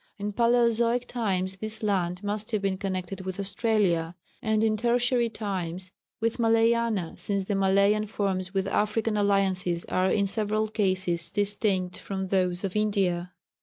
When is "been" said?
2.63-2.79